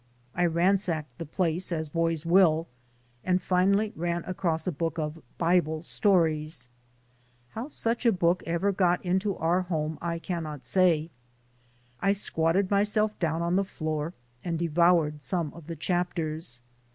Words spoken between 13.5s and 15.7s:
the floor and devoured some of